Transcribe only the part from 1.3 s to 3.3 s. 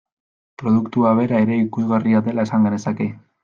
ere ikusgarria dela esan genezake.